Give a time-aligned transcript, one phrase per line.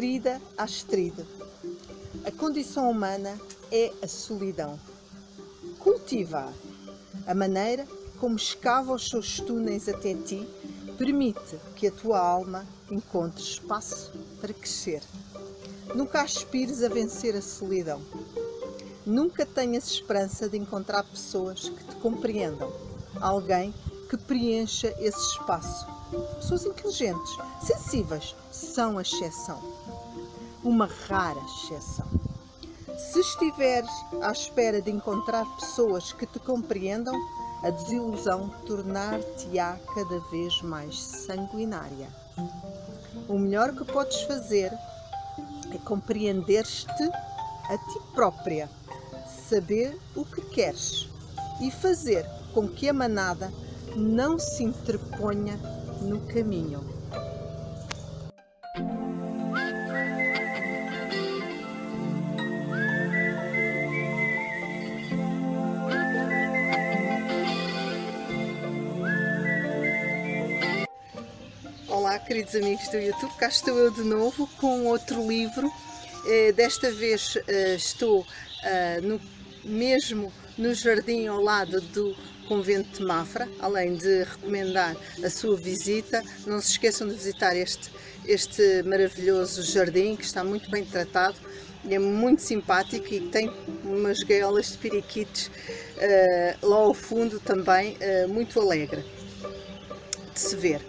[0.00, 1.12] querida Astrid,
[2.24, 3.38] a condição humana
[3.70, 4.80] é a solidão.
[5.78, 6.50] Cultiva
[7.26, 7.86] a maneira
[8.18, 10.48] como escava os seus túneis até ti,
[10.96, 14.10] permite que a tua alma encontre espaço
[14.40, 15.02] para crescer.
[15.94, 18.00] Nunca aspires a vencer a solidão.
[19.04, 22.72] Nunca tenhas esperança de encontrar pessoas que te compreendam,
[23.20, 23.74] alguém
[24.08, 25.86] que preencha esse espaço.
[26.36, 29.60] Pessoas inteligentes, sensíveis, são a exceção.
[30.62, 32.06] Uma rara exceção.
[32.98, 37.14] Se estiveres à espera de encontrar pessoas que te compreendam,
[37.62, 42.08] a desilusão tornar-te-á cada vez mais sanguinária.
[43.26, 44.72] O melhor que podes fazer
[45.72, 47.10] é compreender-te
[47.68, 48.68] a ti própria,
[49.48, 51.08] saber o que queres
[51.60, 53.50] e fazer com que a manada
[53.96, 55.56] não se interponha
[56.02, 56.99] no caminho.
[72.00, 75.70] Olá, queridos amigos do YouTube, cá estou eu de novo com outro livro.
[76.26, 78.26] Eh, desta vez eh, estou
[78.64, 79.20] eh, no,
[79.62, 82.16] mesmo no jardim ao lado do
[82.48, 86.24] Convento de Mafra, além de recomendar a sua visita.
[86.46, 87.90] Não se esqueçam de visitar este,
[88.24, 91.36] este maravilhoso jardim que está muito bem tratado
[91.84, 93.52] e é muito simpático e tem
[93.84, 95.50] umas gaiolas de periquitos
[96.62, 99.04] lá ao fundo também, muito alegre
[100.32, 100.80] de se ver.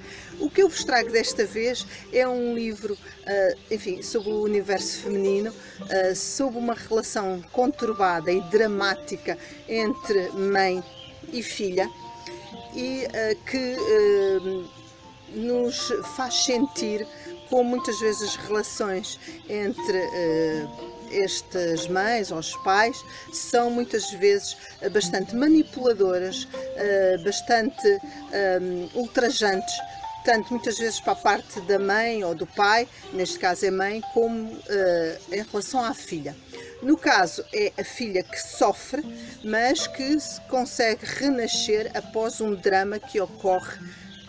[0.41, 5.03] O que eu vos trago desta vez é um livro, uh, enfim, sobre o universo
[5.03, 9.37] feminino, uh, sobre uma relação conturbada e dramática
[9.69, 10.83] entre mãe
[11.31, 11.87] e filha
[12.75, 13.75] e uh, que
[15.29, 17.07] nos faz sentir
[17.47, 20.01] como muitas vezes as relações entre
[21.11, 22.97] estas mães ou os pais
[23.31, 24.57] são muitas vezes
[24.91, 26.47] bastante manipuladoras,
[27.23, 27.97] bastante
[28.93, 29.73] ultrajantes
[30.23, 34.01] tanto muitas vezes para a parte da mãe ou do pai, neste caso é mãe,
[34.13, 34.61] como uh,
[35.31, 36.35] em relação à filha.
[36.81, 39.03] No caso, é a filha que sofre,
[39.43, 40.17] mas que
[40.49, 43.77] consegue renascer após um drama que ocorre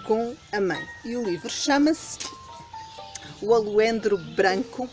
[0.06, 0.82] com a mãe.
[1.04, 2.18] E o livro chama-se
[3.40, 4.88] O Aluendro Branco,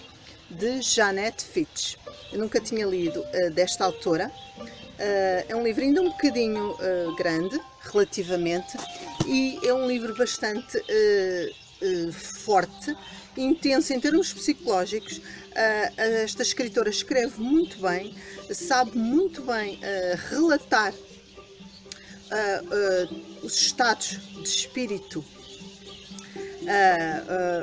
[0.49, 1.95] de Janette Fitch.
[2.31, 4.31] Eu nunca tinha lido uh, desta autora.
[4.57, 6.75] Uh, é um livro ainda um bocadinho
[7.17, 8.77] grande, relativamente,
[9.25, 12.95] e é um livro bastante uh, uh, forte,
[13.37, 15.17] intenso em termos psicológicos.
[15.17, 18.13] Uh, esta escritora escreve muito bem,
[18.51, 19.79] sabe muito bem
[20.29, 20.93] relatar
[23.41, 25.25] os estados de espírito,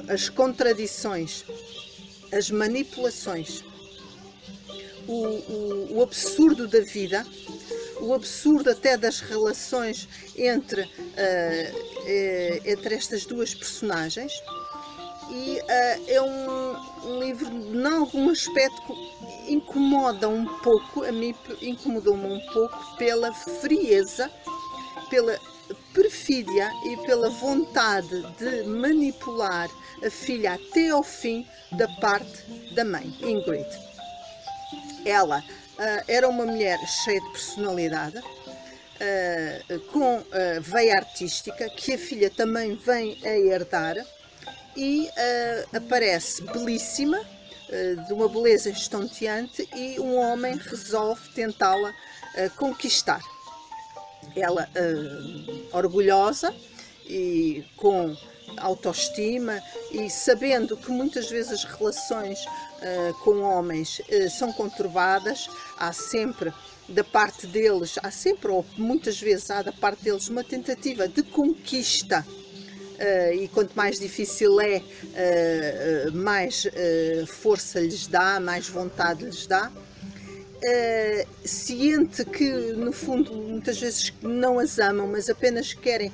[0.09, 1.45] as contradições,
[2.33, 3.63] as manipulações,
[5.07, 7.25] o, o, o absurdo da vida
[8.01, 14.33] o absurdo até das relações entre, uh, entre estas duas personagens.
[15.31, 18.95] E uh, é um, um livro, em algum aspecto,
[19.49, 24.31] incomoda um pouco, a mim incomodou-me um pouco pela frieza,
[25.11, 25.39] pela
[25.93, 29.69] perfídia e pela vontade de manipular
[30.05, 33.67] a filha até ao fim da parte da mãe, Ingrid.
[35.05, 35.43] Ela
[35.79, 40.25] uh, era uma mulher cheia de personalidade, uh, com uh,
[40.61, 43.97] veia artística, que a filha também vem a herdar
[44.77, 45.09] e
[45.75, 47.19] aparece belíssima,
[48.07, 51.95] de uma beleza estonteante, e um homem resolve tentá-la
[52.57, 53.23] conquistar.
[54.37, 54.69] Ela,
[55.73, 56.55] orgulhosa
[57.07, 58.15] e com
[58.57, 65.49] autoestima e sabendo que muitas vezes as relações uh, com homens uh, são conturbadas,
[65.79, 66.53] há sempre
[66.89, 71.23] da parte deles, há sempre ou muitas vezes há da parte deles uma tentativa de
[71.23, 72.25] conquista.
[72.29, 74.83] Uh, e quanto mais difícil é,
[76.15, 76.67] mais
[77.27, 79.71] força lhes dá, mais vontade lhes dá
[80.57, 86.09] uh, ciente que, no fundo, muitas vezes não as amam, mas apenas querem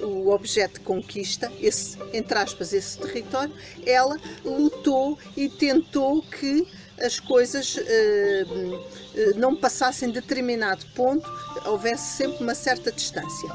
[0.00, 3.54] uh, o objeto de conquista, esse, entre aspas, esse território,
[3.86, 6.66] ela lutou e tentou que
[7.00, 11.28] as coisas uh, não passassem determinado ponto,
[11.64, 13.48] houvesse sempre uma certa distância.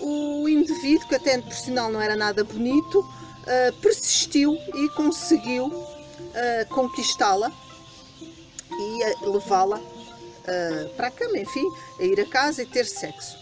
[0.00, 3.04] O indivíduo, que até por sinal não era nada bonito,
[3.80, 5.72] persistiu e conseguiu
[6.68, 7.50] conquistá-la
[8.78, 11.66] e levá-la uh, para a cama, enfim,
[12.00, 13.36] a ir a casa e ter sexo.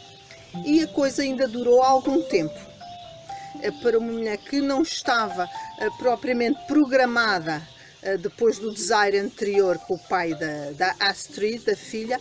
[0.65, 2.59] E a coisa ainda durou algum tempo.
[3.83, 5.49] para uma mulher que não estava
[5.99, 7.63] propriamente programada
[8.21, 12.21] depois do desaire anterior com o pai da, da Astrid, da filha,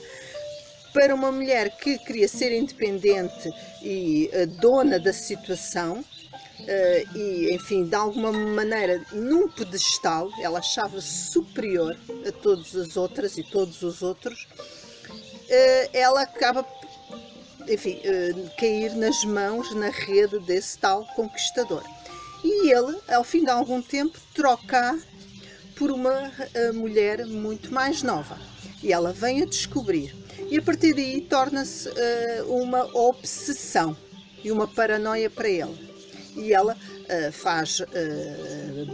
[0.93, 3.51] para uma mulher que queria ser independente
[3.83, 6.03] e dona da situação,
[6.63, 13.37] Uh, e, enfim, de alguma maneira, num pedestal, ela achava superior a todas as outras
[13.37, 14.47] e todos os outros,
[15.03, 16.65] uh, ela acaba,
[17.67, 21.83] enfim, uh, cair nas mãos, na rede desse tal conquistador.
[22.45, 24.97] E ele, ao fim de algum tempo, troca
[25.75, 26.31] por uma
[26.73, 28.37] mulher muito mais nova.
[28.81, 30.13] E ela vem a descobrir.
[30.49, 31.89] E a partir daí torna-se
[32.45, 33.95] uma obsessão
[34.43, 35.92] e uma paranoia para ele
[36.35, 37.85] e ela uh, faz uh,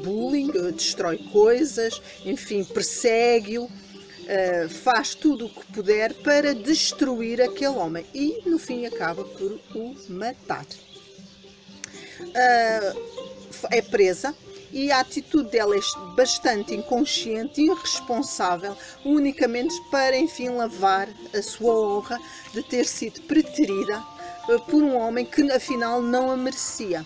[0.03, 8.05] bullying, destrói coisas, enfim, persegue-o, uh, faz tudo o que puder para destruir aquele homem
[8.13, 10.65] e no fim acaba por o matar.
[13.71, 14.35] é presa
[14.71, 15.79] e a atitude dela é
[16.15, 22.19] bastante inconsciente e irresponsável, unicamente para enfim lavar a sua honra
[22.53, 24.03] de ter sido preterida
[24.57, 27.05] por um homem que afinal não a merecia.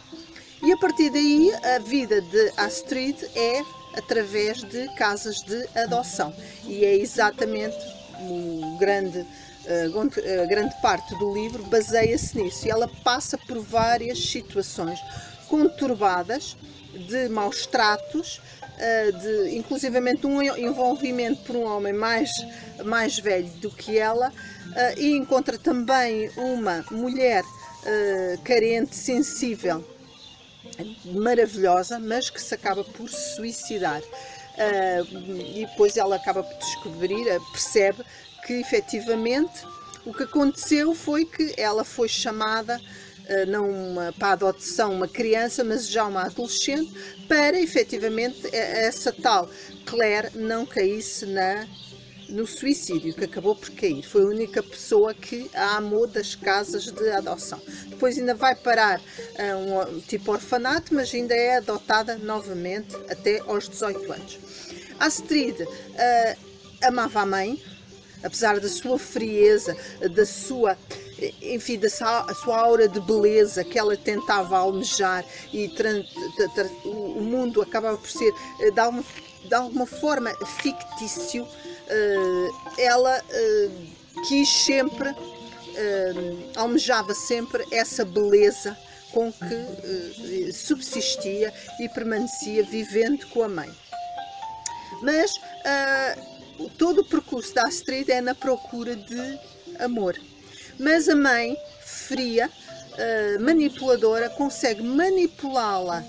[0.63, 3.61] E a partir daí a vida de Astrid é
[3.97, 6.33] através de casas de adoção.
[6.63, 7.75] E é exatamente
[8.21, 9.25] o grande
[10.41, 14.99] a grande parte do livro baseia-se nisso e ela passa por várias situações
[15.47, 16.57] conturbadas
[17.07, 18.41] de maus tratos,
[19.21, 22.29] de inclusivamente um envolvimento por um homem mais,
[22.83, 24.31] mais velho do que ela
[24.97, 27.43] e encontra também uma mulher
[28.43, 29.92] carente, sensível
[31.05, 34.01] maravilhosa, mas que se acaba por suicidar.
[34.01, 35.17] Uh,
[35.55, 38.03] e depois ela acaba por descobrir, uh, percebe
[38.45, 39.65] que efetivamente
[40.05, 45.63] o que aconteceu foi que ela foi chamada uh, não uma, para adoção uma criança,
[45.63, 46.93] mas já uma adolescente,
[47.27, 49.49] para efetivamente essa tal
[49.85, 51.67] Claire não caísse na
[52.29, 54.03] no suicídio, que acabou por cair.
[54.03, 57.61] Foi a única pessoa que a amou das casas de adoção.
[57.87, 59.01] Depois ainda vai parar
[59.37, 64.39] a um tipo orfanato, mas ainda é adotada novamente até aos 18 anos.
[64.99, 66.37] Astrid uh,
[66.81, 67.61] amava a mãe,
[68.23, 69.75] apesar da sua frieza,
[70.15, 70.77] da sua
[71.41, 75.23] enfim, da sua, aura de beleza que ela tentava almejar
[75.53, 75.71] e
[76.83, 79.03] o mundo acabava por ser eh, de alguma,
[79.47, 81.47] de alguma forma fictício
[82.77, 88.77] ela uh, quis sempre, uh, almejava sempre essa beleza
[89.11, 93.71] com que subsistia e permanecia vivendo com a mãe.
[95.03, 95.31] Mas
[96.79, 99.39] todo o percurso da Astrid é na procura de
[99.77, 100.19] amor.
[100.79, 102.49] Mas a mãe, fria,
[103.39, 106.03] manipuladora, consegue manipulá-la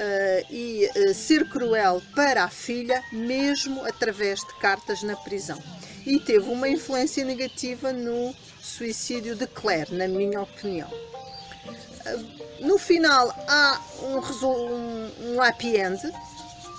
[0.00, 5.58] uh, e uh, ser cruel para a filha, mesmo através de cartas na prisão.
[6.06, 10.88] E teve uma influência negativa no suicídio de Claire, na minha opinião.
[10.90, 16.00] Uh, no final há um, um, um happy end,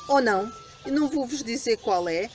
[0.07, 0.51] ou não,
[0.85, 2.29] não vou vos dizer qual é,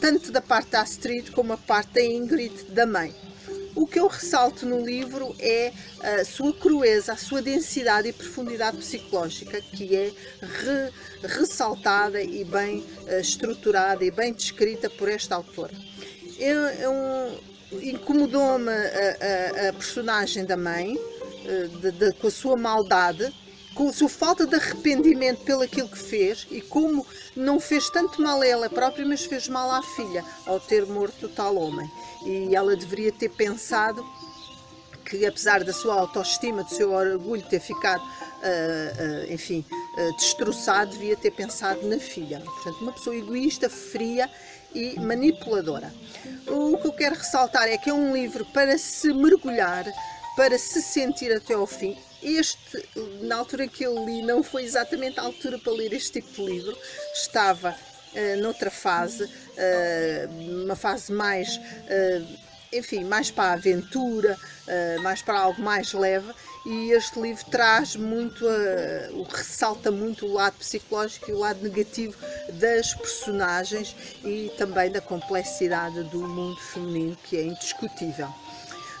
[0.00, 3.14] tanto da parte da Astrid como a parte da Ingrid, da mãe.
[3.74, 8.76] O que eu ressalto no livro é a sua crueza, a sua densidade e profundidade
[8.76, 15.72] psicológica, que é re, ressaltada e bem uh, estruturada e bem descrita por esta autora.
[16.38, 22.56] É, um, Incomodou-me a, a, a, personagem da mãe, uh, de, de, com a sua
[22.56, 23.34] maldade,
[23.74, 28.40] com sua falta de arrependimento pelo aquilo que fez e como não fez tanto mal
[28.40, 31.90] a ela própria, mas fez mal à filha ao ter morto tal homem.
[32.24, 34.04] E ela deveria ter pensado
[35.04, 39.64] que apesar da sua autoestima, do seu orgulho ter ficado, uh, uh, enfim,
[39.98, 42.40] uh, destroçado, devia ter pensado na filha.
[42.40, 44.30] Portanto, uma pessoa egoísta, fria
[44.74, 45.92] e manipuladora.
[46.46, 49.84] O que eu quero ressaltar é que é um livro para se mergulhar,
[50.36, 51.96] para se sentir até ao fim.
[52.24, 52.88] Este,
[53.20, 56.52] na altura que eu li, não foi exatamente a altura para ler este tipo de
[56.52, 56.76] livro.
[57.12, 57.76] Estava
[58.14, 62.26] uh, noutra fase, uh, uma fase mais, uh,
[62.72, 64.36] enfim, mais para a aventura,
[65.02, 66.32] mais para algo mais leve.
[66.66, 68.44] E este livro traz muito,
[69.12, 72.16] o ressalta muito o lado psicológico e o lado negativo
[72.54, 78.34] das personagens e também da complexidade do mundo feminino, que é indiscutível.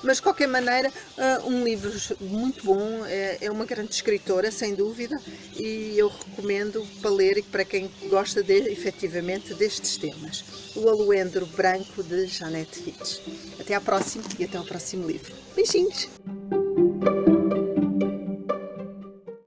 [0.04, 4.74] Mas de qualquer maneira, uh, um livro muito bom, é, é, uma grande escritora, sem
[4.74, 5.16] dúvida,
[5.56, 10.44] e eu recomendo para ler e para quem gosta de, efetivamente destes temas.
[10.76, 13.20] O Aluendro Branco de Janete Fitch.
[13.58, 15.32] Até à próxima e até ao próximo livro.
[15.56, 16.08] Beijinhos!